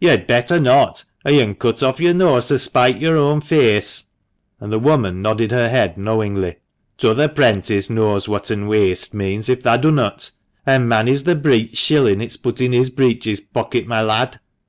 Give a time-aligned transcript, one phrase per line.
[0.00, 4.06] "Yo'd better not, or yo'n cut off yo'r nose to spite yo'r own feace;"
[4.58, 6.56] and the woman nodded her head knowingly.
[6.96, 10.32] "T'other 'prentice knows whatn weaste means, if thah dunnot;
[10.66, 14.40] an1 manny's th' breet shillin' it's put in his breeches pocket, my lad."